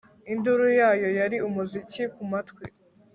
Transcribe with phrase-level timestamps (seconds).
[0.31, 2.63] Induru yayo yari umuziki kumatwi